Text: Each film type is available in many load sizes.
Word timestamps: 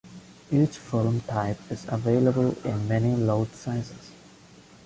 Each 0.51 0.79
film 0.79 1.21
type 1.27 1.59
is 1.71 1.85
available 1.87 2.57
in 2.65 2.87
many 2.87 3.15
load 3.15 3.53
sizes. 3.55 4.09